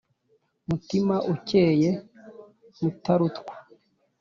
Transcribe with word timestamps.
mutima 0.67 1.15
ukeye 1.33 1.89
mutarutwa. 2.81 3.53